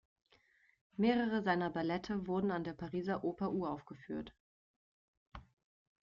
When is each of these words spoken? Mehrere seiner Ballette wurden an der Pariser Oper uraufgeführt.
Mehrere 0.97 1.43
seiner 1.43 1.69
Ballette 1.69 2.25
wurden 2.25 2.49
an 2.49 2.63
der 2.63 2.73
Pariser 2.73 3.23
Oper 3.23 3.51
uraufgeführt. 3.51 4.33